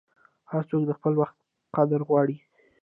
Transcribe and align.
هر 0.51 0.63
څوک 0.69 0.81
د 0.85 0.91
خپل 0.97 1.13
وخت 1.21 1.35
قدر 1.75 2.01
غواړي. 2.09 2.37